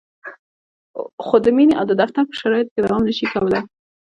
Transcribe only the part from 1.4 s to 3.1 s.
د مینې او د دفتر په شرایطو کې دوام